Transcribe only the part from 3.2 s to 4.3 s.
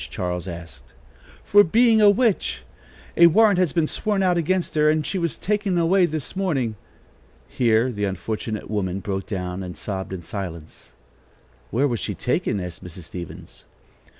warrant has been sworn